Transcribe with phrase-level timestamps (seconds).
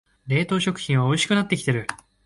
[0.25, 1.85] 冷凍食品はおいしくなってきてる